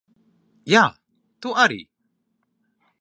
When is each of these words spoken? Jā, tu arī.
Jā, 0.73 0.81
tu 1.47 1.53
arī. 1.67 1.79